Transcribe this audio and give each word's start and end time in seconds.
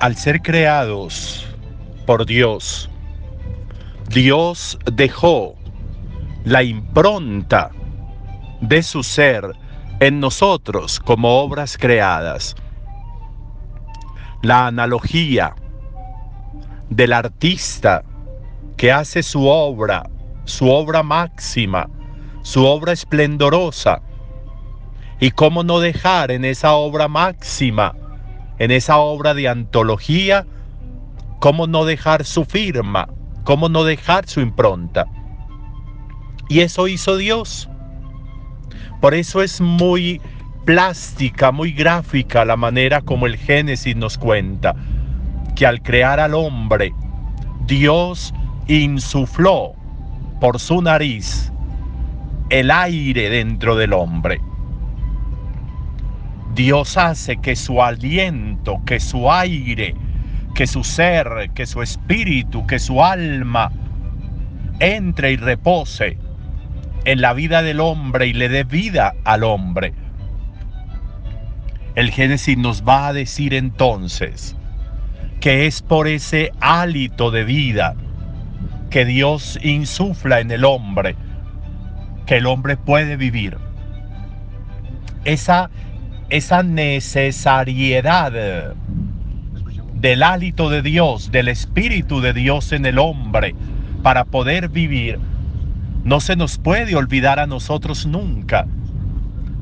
Al 0.00 0.16
ser 0.16 0.40
creados 0.40 1.46
por 2.06 2.24
Dios, 2.24 2.88
Dios 4.08 4.78
dejó 4.90 5.56
la 6.44 6.62
impronta 6.62 7.70
de 8.62 8.82
su 8.82 9.02
ser 9.02 9.44
en 10.00 10.18
nosotros 10.18 11.00
como 11.00 11.42
obras 11.42 11.76
creadas. 11.76 12.56
La 14.40 14.68
analogía 14.68 15.54
del 16.88 17.12
artista 17.12 18.02
que 18.78 18.90
hace 18.92 19.22
su 19.22 19.46
obra, 19.48 20.08
su 20.46 20.70
obra 20.70 21.02
máxima, 21.02 21.90
su 22.40 22.64
obra 22.64 22.92
esplendorosa. 22.92 24.00
Y 25.20 25.30
cómo 25.32 25.62
no 25.62 25.78
dejar 25.78 26.30
en 26.30 26.46
esa 26.46 26.72
obra 26.72 27.06
máxima, 27.06 27.94
en 28.60 28.70
esa 28.70 28.98
obra 28.98 29.32
de 29.32 29.48
antología, 29.48 30.46
cómo 31.40 31.66
no 31.66 31.86
dejar 31.86 32.26
su 32.26 32.44
firma, 32.44 33.08
cómo 33.42 33.70
no 33.70 33.84
dejar 33.84 34.28
su 34.28 34.40
impronta. 34.42 35.06
Y 36.50 36.60
eso 36.60 36.86
hizo 36.86 37.16
Dios. 37.16 37.70
Por 39.00 39.14
eso 39.14 39.42
es 39.42 39.62
muy 39.62 40.20
plástica, 40.66 41.50
muy 41.52 41.72
gráfica 41.72 42.44
la 42.44 42.56
manera 42.56 43.00
como 43.00 43.26
el 43.26 43.38
Génesis 43.38 43.96
nos 43.96 44.18
cuenta 44.18 44.76
que 45.56 45.66
al 45.66 45.80
crear 45.82 46.20
al 46.20 46.34
hombre, 46.34 46.92
Dios 47.66 48.34
insufló 48.68 49.72
por 50.38 50.60
su 50.60 50.82
nariz 50.82 51.50
el 52.50 52.70
aire 52.70 53.30
dentro 53.30 53.74
del 53.74 53.94
hombre. 53.94 54.38
Dios 56.54 56.96
hace 56.96 57.36
que 57.36 57.56
su 57.56 57.82
aliento, 57.82 58.80
que 58.84 59.00
su 59.00 59.30
aire, 59.30 59.94
que 60.54 60.66
su 60.66 60.84
ser, 60.84 61.50
que 61.54 61.66
su 61.66 61.82
espíritu, 61.82 62.66
que 62.66 62.78
su 62.78 63.02
alma 63.02 63.70
entre 64.80 65.32
y 65.32 65.36
repose 65.36 66.18
en 67.04 67.20
la 67.20 67.32
vida 67.32 67.62
del 67.62 67.80
hombre 67.80 68.26
y 68.26 68.32
le 68.32 68.48
dé 68.48 68.64
vida 68.64 69.14
al 69.24 69.44
hombre. 69.44 69.94
El 71.94 72.10
Génesis 72.10 72.56
nos 72.56 72.82
va 72.82 73.08
a 73.08 73.12
decir 73.12 73.54
entonces 73.54 74.56
que 75.40 75.66
es 75.66 75.82
por 75.82 76.06
ese 76.06 76.52
hálito 76.60 77.30
de 77.30 77.44
vida 77.44 77.94
que 78.90 79.04
Dios 79.04 79.58
insufla 79.62 80.40
en 80.40 80.50
el 80.50 80.64
hombre, 80.64 81.16
que 82.26 82.36
el 82.36 82.46
hombre 82.46 82.76
puede 82.76 83.16
vivir. 83.16 83.56
Esa, 85.24 85.70
esa 86.30 86.62
necesariedad 86.62 88.32
del 89.94 90.22
hálito 90.22 90.70
de 90.70 90.82
Dios, 90.82 91.30
del 91.30 91.48
Espíritu 91.48 92.20
de 92.20 92.32
Dios 92.32 92.72
en 92.72 92.86
el 92.86 92.98
hombre, 92.98 93.54
para 94.02 94.24
poder 94.24 94.68
vivir, 94.68 95.18
no 96.04 96.20
se 96.20 96.36
nos 96.36 96.58
puede 96.58 96.96
olvidar 96.96 97.38
a 97.38 97.46
nosotros 97.46 98.06
nunca 98.06 98.66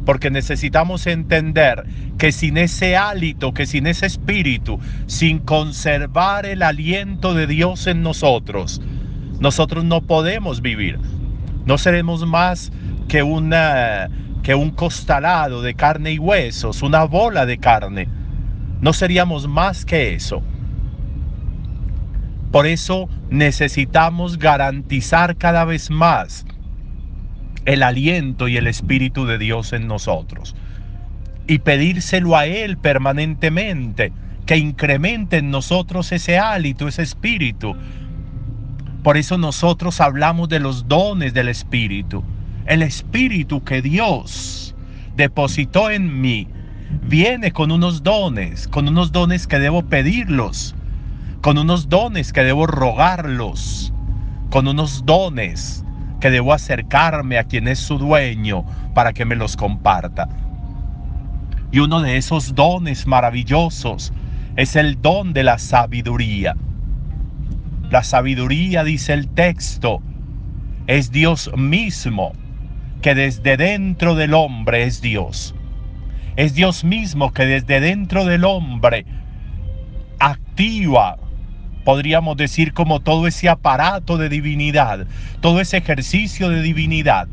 porque 0.09 0.31
necesitamos 0.31 1.06
entender 1.06 1.84
que 2.16 2.32
sin 2.32 2.56
ese 2.56 2.97
hálito, 2.97 3.53
que 3.53 3.66
sin 3.66 3.87
ese 3.87 4.06
espíritu, 4.06 4.81
sin 5.06 5.38
conservar 5.38 6.47
el 6.47 6.62
aliento 6.62 7.34
de 7.34 7.47
Dios 7.47 7.87
en 7.87 8.03
nosotros, 8.03 8.81
nosotros 9.38 9.84
no 9.84 10.00
podemos 10.00 10.62
vivir. 10.62 10.98
No 11.66 11.76
seremos 11.76 12.26
más 12.26 12.72
que, 13.06 13.22
una, 13.22 14.09
que 14.48 14.54
un 14.54 14.70
costalado 14.70 15.60
de 15.60 15.75
carne 15.75 16.12
y 16.12 16.19
huesos, 16.19 16.81
una 16.81 17.04
bola 17.04 17.44
de 17.44 17.59
carne. 17.59 18.09
No 18.81 18.94
seríamos 18.94 19.47
más 19.47 19.84
que 19.84 20.14
eso. 20.14 20.42
Por 22.50 22.66
eso 22.66 23.10
necesitamos 23.28 24.38
garantizar 24.38 25.36
cada 25.36 25.66
vez 25.66 25.91
más 25.91 26.47
el 27.66 27.82
aliento 27.82 28.48
y 28.48 28.56
el 28.56 28.69
Espíritu 28.69 29.26
de 29.26 29.36
Dios 29.36 29.75
en 29.75 29.86
nosotros. 29.86 30.56
Y 31.47 31.59
pedírselo 31.59 32.34
a 32.34 32.47
Él 32.47 32.78
permanentemente, 32.78 34.12
que 34.47 34.56
incremente 34.56 35.36
en 35.36 35.50
nosotros 35.50 36.10
ese 36.10 36.38
hálito, 36.38 36.88
ese 36.88 37.03
espíritu. 37.03 37.76
Por 39.03 39.19
eso 39.19 39.36
nosotros 39.36 40.00
hablamos 40.00 40.48
de 40.48 40.60
los 40.60 40.88
dones 40.88 41.34
del 41.34 41.48
Espíritu. 41.48 42.25
El 42.68 42.82
Espíritu 42.82 43.64
que 43.64 43.80
Dios 43.80 44.74
depositó 45.16 45.90
en 45.90 46.20
mí 46.20 46.48
viene 47.02 47.50
con 47.50 47.70
unos 47.70 48.02
dones, 48.02 48.68
con 48.68 48.86
unos 48.86 49.10
dones 49.10 49.46
que 49.46 49.58
debo 49.58 49.84
pedirlos, 49.84 50.74
con 51.40 51.56
unos 51.56 51.88
dones 51.88 52.30
que 52.30 52.44
debo 52.44 52.66
rogarlos, 52.66 53.94
con 54.50 54.68
unos 54.68 55.06
dones 55.06 55.82
que 56.20 56.30
debo 56.30 56.52
acercarme 56.52 57.38
a 57.38 57.44
quien 57.44 57.68
es 57.68 57.78
su 57.78 57.96
dueño 57.96 58.66
para 58.92 59.14
que 59.14 59.24
me 59.24 59.34
los 59.34 59.56
comparta. 59.56 60.28
Y 61.72 61.78
uno 61.78 62.02
de 62.02 62.18
esos 62.18 62.54
dones 62.54 63.06
maravillosos 63.06 64.12
es 64.56 64.76
el 64.76 65.00
don 65.00 65.32
de 65.32 65.42
la 65.42 65.56
sabiduría. 65.56 66.54
La 67.90 68.02
sabiduría, 68.02 68.84
dice 68.84 69.14
el 69.14 69.26
texto, 69.28 70.02
es 70.86 71.10
Dios 71.10 71.50
mismo, 71.56 72.34
que 73.03 73.14
desde 73.14 73.56
dentro 73.56 74.14
del 74.14 74.34
hombre 74.34 74.84
es 74.84 75.00
Dios. 75.00 75.54
Es 76.36 76.54
Dios 76.54 76.84
mismo 76.84 77.32
que 77.32 77.47
desde 77.47 77.81
dentro 77.81 78.25
del 78.25 78.44
hombre 78.44 79.06
activa 80.19 81.16
podríamos 81.84 82.36
decir 82.36 82.75
como 82.75 83.00
todo 83.00 83.26
ese 83.26 83.48
aparato 83.48 84.19
de 84.19 84.28
divinidad, 84.28 85.06
todo 85.41 85.60
ese 85.60 85.78
ejercicio 85.78 86.50
de 86.50 86.60
divinidad, 86.60 87.28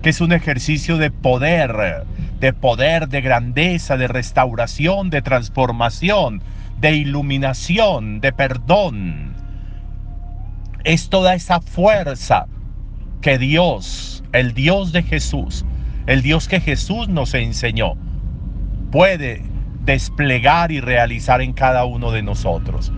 que 0.00 0.10
es 0.10 0.20
un 0.20 0.32
ejercicio 0.32 0.96
de 0.96 1.10
poder, 1.10 2.04
de 2.38 2.52
poder, 2.52 3.08
de 3.08 3.20
grandeza, 3.20 3.96
de 3.96 4.06
restauración, 4.06 5.10
de 5.10 5.22
transformación, 5.22 6.42
de 6.80 6.94
iluminación, 6.94 8.20
de 8.20 8.32
perdón. 8.32 9.34
Es 10.84 11.08
toda 11.08 11.34
esa 11.34 11.60
fuerza 11.60 12.46
que 13.22 13.38
Dios, 13.38 14.13
el 14.34 14.52
Dios 14.52 14.90
de 14.90 15.04
Jesús, 15.04 15.64
el 16.06 16.20
Dios 16.20 16.48
que 16.48 16.60
Jesús 16.60 17.08
nos 17.08 17.34
enseñó, 17.34 17.94
puede 18.90 19.44
desplegar 19.84 20.72
y 20.72 20.80
realizar 20.80 21.40
en 21.40 21.52
cada 21.52 21.84
uno 21.84 22.10
de 22.10 22.22
nosotros. 22.22 22.92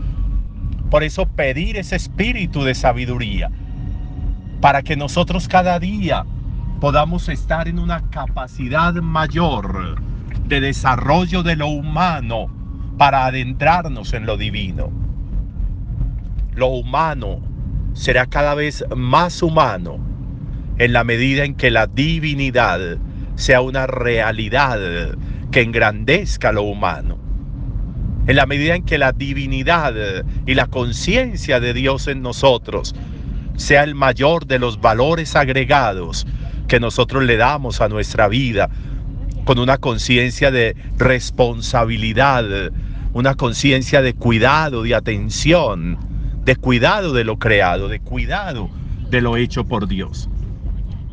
Por 0.91 1.04
eso 1.04 1.26
pedir 1.26 1.76
ese 1.76 1.94
espíritu 1.94 2.64
de 2.64 2.74
sabiduría, 2.74 3.50
para 4.62 4.80
que 4.80 4.97
nosotros 4.97 5.47
cada 5.47 5.78
día 5.78 6.24
podamos 6.80 7.28
estar 7.28 7.68
en 7.68 7.78
una 7.80 8.08
capacidad 8.08 8.94
mayor 8.94 10.00
de 10.48 10.60
desarrollo 10.62 11.42
de 11.42 11.56
lo 11.56 11.68
humano 11.68 12.48
para 12.97 13.27
adentrarnos 13.27 14.15
en 14.15 14.24
lo 14.24 14.38
divino. 14.38 14.91
Lo 16.54 16.68
humano 16.68 17.41
será 17.92 18.24
cada 18.24 18.54
vez 18.54 18.83
más 18.97 19.42
humano 19.42 20.05
en 20.78 20.92
la 20.92 21.04
medida 21.04 21.44
en 21.44 21.54
que 21.54 21.70
la 21.70 21.86
divinidad 21.86 22.98
sea 23.34 23.60
una 23.60 23.86
realidad 23.86 25.16
que 25.50 25.62
engrandezca 25.62 26.52
lo 26.52 26.62
humano 26.62 27.26
en 28.26 28.36
la 28.36 28.46
medida 28.46 28.74
en 28.74 28.82
que 28.82 28.98
la 28.98 29.12
divinidad 29.12 29.94
y 30.46 30.54
la 30.54 30.66
conciencia 30.66 31.60
de 31.60 31.72
Dios 31.72 32.08
en 32.08 32.22
nosotros 32.22 32.94
sea 33.56 33.84
el 33.84 33.94
mayor 33.94 34.46
de 34.46 34.58
los 34.58 34.80
valores 34.80 35.36
agregados 35.36 36.26
que 36.66 36.80
nosotros 36.80 37.22
le 37.22 37.36
damos 37.36 37.80
a 37.80 37.88
nuestra 37.88 38.26
vida, 38.26 38.68
con 39.44 39.60
una 39.60 39.78
conciencia 39.78 40.50
de 40.50 40.74
responsabilidad, 40.98 42.44
una 43.12 43.36
conciencia 43.36 44.02
de 44.02 44.14
cuidado, 44.14 44.82
de 44.82 44.96
atención, 44.96 45.96
de 46.44 46.56
cuidado 46.56 47.12
de 47.12 47.22
lo 47.22 47.38
creado, 47.38 47.88
de 47.88 48.00
cuidado 48.00 48.68
de 49.08 49.20
lo 49.20 49.36
hecho 49.36 49.64
por 49.64 49.86
Dios. 49.86 50.28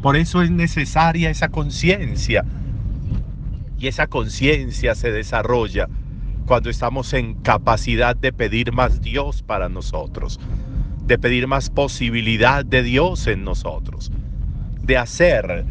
Por 0.04 0.18
eso 0.18 0.42
es 0.42 0.52
necesaria 0.52 1.30
esa 1.30 1.48
conciencia 1.48 2.44
y 3.80 3.88
esa 3.88 4.08
conciencia 4.08 4.96
se 4.96 5.14
desarrolla 5.14 5.88
cuando 6.46 6.70
estamos 6.70 7.14
en 7.14 7.36
capacidad 7.36 8.14
de 8.14 8.34
pedir 8.34 8.74
más 8.74 9.02
Dios 9.02 9.44
para 9.44 9.70
nosotros, 9.70 10.42
de 11.08 11.18
pedir 11.18 11.48
más 11.48 11.70
posibilidad 11.70 12.66
de 12.66 12.84
Dios 12.84 13.28
en 13.28 13.46
nosotros, 13.46 14.12
de 14.82 14.98
hacer 14.98 15.64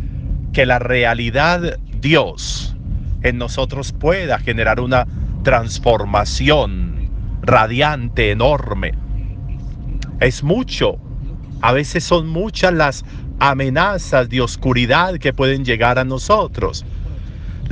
que 0.55 0.65
la 0.65 0.79
realidad 0.79 1.79
Dios 2.01 2.75
en 3.21 3.37
nosotros 3.37 3.93
pueda 3.93 4.39
generar 4.39 4.81
una 4.81 5.07
transformación 5.43 7.11
radiante, 7.43 8.31
enorme. 8.31 8.93
Es 10.21 10.43
mucho, 10.43 10.97
a 11.61 11.73
veces 11.73 12.03
son 12.03 12.29
muchas 12.29 12.73
las 12.73 13.05
amenazas 13.51 14.29
de 14.29 14.41
oscuridad 14.41 15.19
que 15.19 15.33
pueden 15.33 15.65
llegar 15.65 15.99
a 15.99 16.05
nosotros 16.05 16.85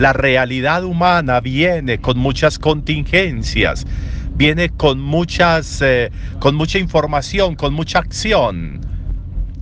la 0.01 0.13
realidad 0.15 0.85
humana 0.85 1.41
viene 1.41 2.01
con 2.01 2.19
muchas 2.19 2.59
contingencias, 2.59 3.87
viene 4.35 4.71
con 4.71 4.99
muchas, 4.99 5.83
eh, 5.83 6.11
con 6.39 6.55
mucha 6.55 6.79
información, 6.79 7.55
con 7.55 7.75
mucha 7.75 7.99
acción 7.99 8.81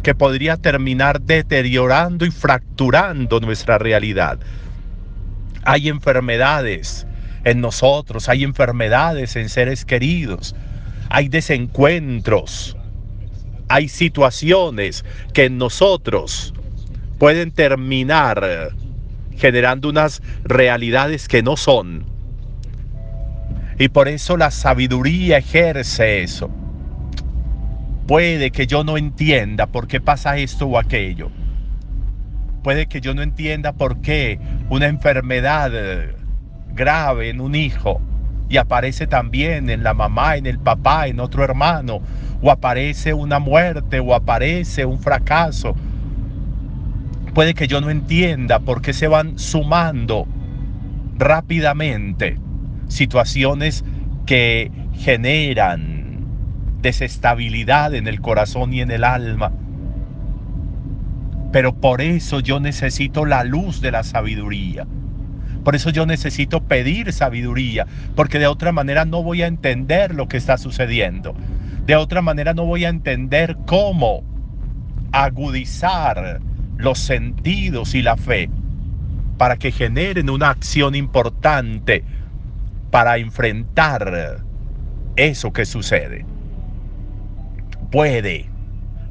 que 0.02 0.14
podría 0.14 0.56
terminar 0.56 1.20
deteriorando 1.20 2.24
y 2.24 2.30
fracturando 2.30 3.40
nuestra 3.40 3.78
realidad. 3.78 4.38
Hay 5.64 5.88
enfermedades 5.88 7.04
en 7.42 7.60
nosotros, 7.60 8.28
hay 8.28 8.44
enfermedades 8.44 9.34
en 9.34 9.48
seres 9.48 9.84
queridos, 9.84 10.54
hay 11.10 11.28
desencuentros, 11.28 12.76
hay 13.68 13.88
situaciones 13.88 15.04
que 15.32 15.46
en 15.46 15.58
nosotros 15.58 16.54
pueden 17.18 17.50
terminar 17.50 18.72
generando 19.36 19.88
unas 19.88 20.22
realidades 20.44 21.28
que 21.28 21.42
no 21.42 21.56
son. 21.56 22.04
Y 23.78 23.88
por 23.88 24.08
eso 24.08 24.36
la 24.36 24.50
sabiduría 24.50 25.38
ejerce 25.38 26.22
eso. 26.22 26.50
Puede 28.06 28.50
que 28.50 28.66
yo 28.66 28.84
no 28.84 28.96
entienda 28.96 29.66
por 29.66 29.86
qué 29.86 30.00
pasa 30.00 30.38
esto 30.38 30.66
o 30.66 30.78
aquello. 30.78 31.30
Puede 32.64 32.86
que 32.86 33.00
yo 33.00 33.14
no 33.14 33.22
entienda 33.22 33.72
por 33.72 34.00
qué 34.00 34.40
una 34.68 34.86
enfermedad 34.86 35.70
grave 36.72 37.30
en 37.30 37.40
un 37.40 37.54
hijo 37.54 38.00
y 38.48 38.56
aparece 38.56 39.06
también 39.06 39.70
en 39.70 39.82
la 39.82 39.94
mamá, 39.94 40.36
en 40.36 40.46
el 40.46 40.58
papá, 40.58 41.06
en 41.06 41.20
otro 41.20 41.44
hermano, 41.44 42.00
o 42.40 42.50
aparece 42.50 43.14
una 43.14 43.38
muerte 43.38 44.00
o 44.00 44.14
aparece 44.14 44.84
un 44.84 44.98
fracaso 44.98 45.74
puede 47.38 47.54
que 47.54 47.68
yo 47.68 47.80
no 47.80 47.90
entienda 47.90 48.58
por 48.58 48.82
qué 48.82 48.92
se 48.92 49.06
van 49.06 49.38
sumando 49.38 50.26
rápidamente 51.16 52.36
situaciones 52.88 53.84
que 54.26 54.72
generan 54.94 56.24
desestabilidad 56.82 57.94
en 57.94 58.08
el 58.08 58.20
corazón 58.20 58.72
y 58.72 58.80
en 58.80 58.90
el 58.90 59.04
alma. 59.04 59.52
Pero 61.52 61.74
por 61.74 62.00
eso 62.00 62.40
yo 62.40 62.58
necesito 62.58 63.24
la 63.24 63.44
luz 63.44 63.80
de 63.80 63.92
la 63.92 64.02
sabiduría. 64.02 64.88
Por 65.68 65.76
eso 65.76 65.90
yo 65.90 66.06
necesito 66.06 66.62
pedir 66.62 67.12
sabiduría, 67.12 67.86
porque 68.16 68.38
de 68.38 68.46
otra 68.46 68.72
manera 68.72 69.04
no 69.04 69.22
voy 69.22 69.42
a 69.42 69.46
entender 69.46 70.14
lo 70.14 70.26
que 70.26 70.38
está 70.38 70.56
sucediendo. 70.56 71.34
De 71.84 71.94
otra 71.94 72.22
manera 72.22 72.54
no 72.54 72.64
voy 72.64 72.86
a 72.86 72.88
entender 72.88 73.54
cómo 73.66 74.24
agudizar 75.12 76.40
los 76.78 76.98
sentidos 76.98 77.94
y 77.94 78.00
la 78.00 78.16
fe 78.16 78.48
para 79.36 79.58
que 79.58 79.70
generen 79.70 80.30
una 80.30 80.48
acción 80.48 80.94
importante 80.94 82.02
para 82.90 83.18
enfrentar 83.18 84.38
eso 85.16 85.52
que 85.52 85.66
sucede. 85.66 86.24
Puede 87.90 88.46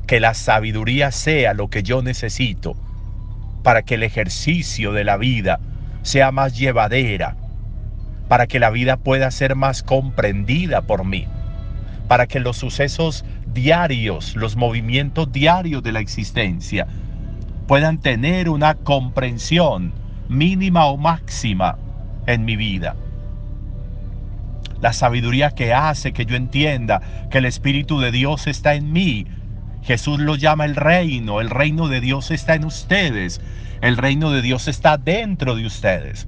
que 0.07 0.19
la 0.19 0.33
sabiduría 0.33 1.11
sea 1.11 1.53
lo 1.53 1.67
que 1.67 1.83
yo 1.83 2.01
necesito 2.01 2.75
para 3.61 3.83
que 3.83 3.93
el 3.93 4.01
ejercicio 4.01 4.91
de 4.91 5.03
la 5.03 5.17
vida 5.17 5.59
sea 6.07 6.31
más 6.31 6.57
llevadera, 6.57 7.35
para 8.29 8.47
que 8.47 8.59
la 8.59 8.69
vida 8.69 8.95
pueda 8.95 9.29
ser 9.29 9.55
más 9.55 9.83
comprendida 9.83 10.83
por 10.83 11.03
mí, 11.03 11.27
para 12.07 12.27
que 12.27 12.39
los 12.39 12.55
sucesos 12.55 13.25
diarios, 13.53 14.37
los 14.37 14.55
movimientos 14.55 15.29
diarios 15.33 15.83
de 15.83 15.91
la 15.91 15.99
existencia, 15.99 16.87
puedan 17.67 17.97
tener 17.97 18.47
una 18.47 18.75
comprensión 18.75 19.91
mínima 20.29 20.85
o 20.85 20.95
máxima 20.95 21.77
en 22.25 22.45
mi 22.45 22.55
vida. 22.55 22.95
La 24.79 24.93
sabiduría 24.93 25.51
que 25.51 25.73
hace 25.73 26.13
que 26.13 26.25
yo 26.25 26.37
entienda 26.37 27.01
que 27.29 27.39
el 27.39 27.45
Espíritu 27.45 27.99
de 27.99 28.11
Dios 28.11 28.47
está 28.47 28.75
en 28.75 28.93
mí. 28.93 29.27
Jesús 29.87 30.19
lo 30.19 30.35
llama 30.35 30.65
el 30.65 30.75
reino, 30.75 31.39
el 31.39 31.49
reino 31.49 31.87
de 31.87 32.01
Dios 32.01 32.29
está 32.29 32.55
en 32.55 32.65
ustedes, 32.65 33.39
el 33.79 33.95
reino 33.95 34.31
de 34.31 34.41
Dios 34.41 34.67
está 34.67 34.97
dentro 34.97 35.55
de 35.55 35.65
ustedes. 35.65 36.27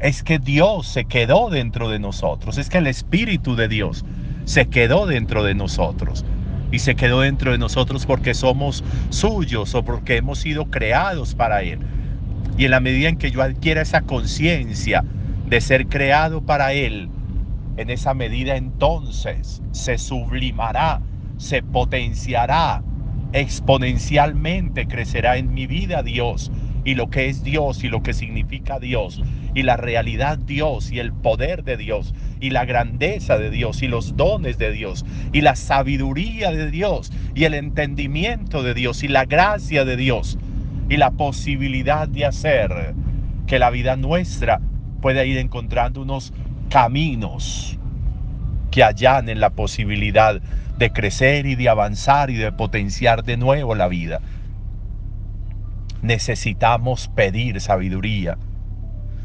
Es 0.00 0.24
que 0.24 0.40
Dios 0.40 0.88
se 0.88 1.04
quedó 1.04 1.48
dentro 1.48 1.88
de 1.88 2.00
nosotros, 2.00 2.58
es 2.58 2.68
que 2.68 2.78
el 2.78 2.88
Espíritu 2.88 3.54
de 3.54 3.68
Dios 3.68 4.04
se 4.46 4.66
quedó 4.66 5.06
dentro 5.06 5.44
de 5.44 5.54
nosotros 5.54 6.24
y 6.72 6.80
se 6.80 6.96
quedó 6.96 7.20
dentro 7.20 7.52
de 7.52 7.58
nosotros 7.58 8.04
porque 8.04 8.34
somos 8.34 8.82
suyos 9.10 9.76
o 9.76 9.84
porque 9.84 10.16
hemos 10.16 10.40
sido 10.40 10.64
creados 10.64 11.36
para 11.36 11.62
Él. 11.62 11.78
Y 12.58 12.64
en 12.64 12.72
la 12.72 12.80
medida 12.80 13.08
en 13.08 13.16
que 13.16 13.30
yo 13.30 13.42
adquiera 13.42 13.82
esa 13.82 14.00
conciencia 14.00 15.04
de 15.48 15.60
ser 15.60 15.86
creado 15.86 16.42
para 16.42 16.72
Él, 16.72 17.10
en 17.76 17.90
esa 17.90 18.12
medida 18.12 18.56
entonces 18.56 19.62
se 19.70 19.98
sublimará, 19.98 21.00
se 21.36 21.62
potenciará, 21.62 22.82
exponencialmente 23.32 24.86
crecerá 24.86 25.36
en 25.36 25.52
mi 25.52 25.66
vida 25.66 26.02
Dios 26.02 26.50
y 26.84 26.94
lo 26.94 27.10
que 27.10 27.28
es 27.28 27.42
Dios 27.42 27.84
y 27.84 27.88
lo 27.88 28.02
que 28.02 28.14
significa 28.14 28.78
Dios 28.78 29.20
y 29.54 29.62
la 29.62 29.76
realidad 29.76 30.38
Dios 30.38 30.92
y 30.92 31.00
el 31.00 31.12
poder 31.12 31.64
de 31.64 31.76
Dios 31.76 32.14
y 32.40 32.50
la 32.50 32.64
grandeza 32.64 33.38
de 33.38 33.50
Dios 33.50 33.82
y 33.82 33.88
los 33.88 34.16
dones 34.16 34.58
de 34.58 34.70
Dios 34.72 35.04
y 35.32 35.40
la 35.40 35.56
sabiduría 35.56 36.52
de 36.52 36.70
Dios 36.70 37.12
y 37.34 37.44
el 37.44 37.54
entendimiento 37.54 38.62
de 38.62 38.74
Dios 38.74 39.02
y 39.02 39.08
la 39.08 39.24
gracia 39.24 39.84
de 39.84 39.96
Dios 39.96 40.38
y 40.88 40.96
la 40.96 41.10
posibilidad 41.10 42.06
de 42.06 42.26
hacer 42.26 42.94
que 43.46 43.58
la 43.58 43.70
vida 43.70 43.96
nuestra 43.96 44.60
pueda 45.00 45.24
ir 45.24 45.38
encontrando 45.38 46.02
unos 46.02 46.32
caminos 46.70 47.78
que 48.70 48.82
allanen 48.84 49.40
la 49.40 49.50
posibilidad 49.50 50.40
de 50.78 50.92
crecer 50.92 51.46
y 51.46 51.54
de 51.54 51.68
avanzar 51.68 52.30
y 52.30 52.36
de 52.36 52.52
potenciar 52.52 53.24
de 53.24 53.36
nuevo 53.36 53.74
la 53.74 53.88
vida 53.88 54.20
necesitamos 56.06 57.08
pedir 57.08 57.60
sabiduría. 57.60 58.38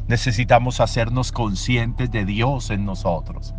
Necesitamos 0.08 0.80
hacernos 0.80 1.32
conscientes 1.32 2.12
de 2.12 2.26
Dios 2.26 2.70
en 2.72 2.86
nosotros. 2.86 3.54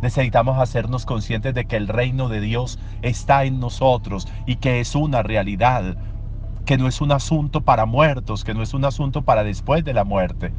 Necesitamos 0.00 0.58
hacernos 0.58 1.04
conscientes 1.04 1.54
de 1.54 1.66
que 1.66 1.76
el 1.76 1.88
reino 1.88 2.28
de 2.28 2.40
Dios 2.40 2.78
está 3.02 3.44
en 3.44 3.60
nosotros 3.60 4.28
y 4.46 4.56
que 4.56 4.80
es 4.80 4.94
una 4.94 5.22
realidad, 5.22 5.96
que 6.64 6.78
no 6.78 6.88
es 6.88 7.00
un 7.00 7.12
asunto 7.12 7.62
para 7.62 7.84
muertos, 7.84 8.44
que 8.44 8.54
no 8.54 8.62
es 8.62 8.74
un 8.74 8.84
asunto 8.84 9.22
para 9.22 9.44
después 9.44 9.84
de 9.84 9.94
la 9.94 10.04
muerte, 10.04 10.52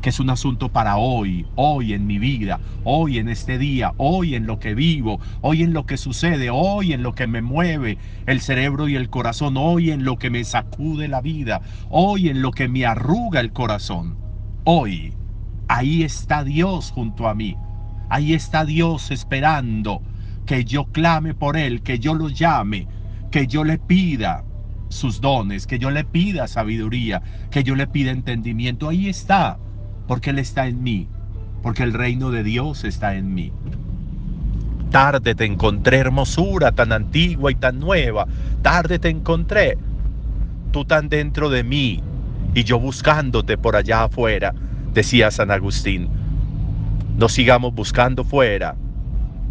que 0.00 0.10
es 0.10 0.20
un 0.20 0.30
asunto 0.30 0.68
para 0.68 0.96
hoy, 0.96 1.46
hoy 1.56 1.92
en 1.92 2.06
mi 2.06 2.18
vida, 2.18 2.60
hoy 2.84 3.18
en 3.18 3.28
este 3.28 3.58
día, 3.58 3.92
hoy 3.96 4.34
en 4.34 4.46
lo 4.46 4.58
que 4.58 4.74
vivo, 4.74 5.20
hoy 5.40 5.62
en 5.62 5.72
lo 5.72 5.86
que 5.86 5.96
sucede, 5.96 6.50
hoy 6.50 6.92
en 6.92 7.02
lo 7.02 7.14
que 7.14 7.26
me 7.26 7.42
mueve 7.42 7.98
el 8.26 8.40
cerebro 8.40 8.88
y 8.88 8.96
el 8.96 9.10
corazón, 9.10 9.56
hoy 9.56 9.90
en 9.90 10.04
lo 10.04 10.16
que 10.16 10.30
me 10.30 10.44
sacude 10.44 11.08
la 11.08 11.20
vida, 11.20 11.60
hoy 11.90 12.28
en 12.28 12.42
lo 12.42 12.52
que 12.52 12.68
me 12.68 12.86
arruga 12.86 13.40
el 13.40 13.52
corazón. 13.52 14.16
Hoy, 14.64 15.14
ahí 15.66 16.02
está 16.02 16.44
Dios 16.44 16.92
junto 16.92 17.28
a 17.28 17.34
mí, 17.34 17.56
ahí 18.08 18.34
está 18.34 18.64
Dios 18.64 19.10
esperando 19.10 20.02
que 20.46 20.64
yo 20.64 20.86
clame 20.86 21.34
por 21.34 21.56
Él, 21.56 21.82
que 21.82 21.98
yo 21.98 22.14
lo 22.14 22.28
llame, 22.28 22.86
que 23.30 23.46
yo 23.46 23.64
le 23.64 23.78
pida 23.78 24.44
sus 24.88 25.20
dones, 25.20 25.66
que 25.66 25.78
yo 25.78 25.90
le 25.90 26.04
pida 26.04 26.46
sabiduría, 26.48 27.22
que 27.50 27.62
yo 27.62 27.74
le 27.74 27.86
pida 27.86 28.10
entendimiento. 28.10 28.88
Ahí 28.88 29.08
está 29.08 29.58
porque 30.08 30.30
Él 30.30 30.40
está 30.40 30.66
en 30.66 30.82
mí, 30.82 31.06
porque 31.62 31.84
el 31.84 31.92
reino 31.92 32.30
de 32.30 32.42
Dios 32.42 32.82
está 32.82 33.14
en 33.14 33.34
mí. 33.34 33.52
Tarde 34.90 35.34
te 35.34 35.44
encontré 35.44 35.98
hermosura 35.98 36.72
tan 36.72 36.92
antigua 36.92 37.52
y 37.52 37.54
tan 37.54 37.78
nueva, 37.78 38.26
tarde 38.62 38.98
te 38.98 39.10
encontré, 39.10 39.76
tú 40.72 40.86
tan 40.86 41.10
dentro 41.10 41.50
de 41.50 41.62
mí 41.62 42.02
y 42.54 42.64
yo 42.64 42.80
buscándote 42.80 43.58
por 43.58 43.76
allá 43.76 44.04
afuera, 44.04 44.54
decía 44.94 45.30
San 45.30 45.50
Agustín. 45.50 46.08
No 47.18 47.28
sigamos 47.28 47.74
buscando 47.74 48.24
fuera, 48.24 48.76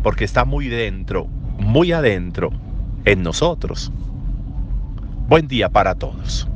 porque 0.01 0.25
está 0.25 0.43
muy 0.43 0.67
dentro, 0.67 1.27
muy 1.59 1.91
adentro, 1.91 2.51
en 3.05 3.21
nosotros. 3.21 3.91
Buen 5.27 5.47
día 5.47 5.69
para 5.69 5.95
todos. 5.95 6.47